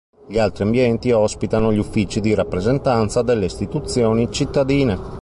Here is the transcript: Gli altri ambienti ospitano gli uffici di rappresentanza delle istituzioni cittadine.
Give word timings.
Gli 0.27 0.39
altri 0.39 0.63
ambienti 0.63 1.11
ospitano 1.11 1.71
gli 1.71 1.77
uffici 1.77 2.21
di 2.21 2.33
rappresentanza 2.33 3.21
delle 3.21 3.45
istituzioni 3.45 4.31
cittadine. 4.31 4.97